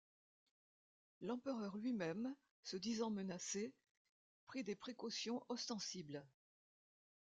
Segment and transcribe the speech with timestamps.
[1.19, 3.71] L'empereur lui-même, se disant menacé,
[4.47, 6.25] prit des précautions ostensibles.